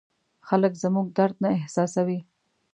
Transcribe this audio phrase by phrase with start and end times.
[0.47, 2.19] خلک زموږ درد نه احساسوي.